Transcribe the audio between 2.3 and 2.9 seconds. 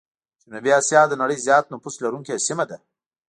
سيمه ده.